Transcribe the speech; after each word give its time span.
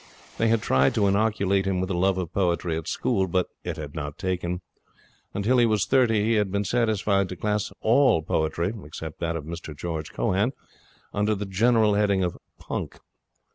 They 0.39 0.47
had 0.47 0.63
tried 0.63 0.95
to 0.95 1.05
inoculate 1.05 1.67
him 1.67 1.79
with 1.79 1.91
a 1.91 1.95
love 1.95 2.17
of 2.17 2.33
poetry 2.33 2.75
at 2.75 2.87
school, 2.87 3.27
but 3.27 3.49
it 3.63 3.77
had 3.77 3.93
not 3.93 4.17
taken. 4.17 4.61
Until 5.31 5.59
he 5.59 5.67
was 5.67 5.85
thirty 5.85 6.23
he 6.23 6.33
had 6.33 6.51
been 6.51 6.63
satisfied 6.65 7.29
to 7.29 7.35
class 7.35 7.71
all 7.81 8.23
poetry 8.23 8.73
(except 8.83 9.19
that 9.19 9.35
of 9.35 9.43
Mr 9.43 9.77
George 9.77 10.11
Cohan) 10.11 10.53
under 11.13 11.35
the 11.35 11.45
general 11.45 11.93
heading 11.93 12.23
of 12.23 12.35
punk. 12.57 12.97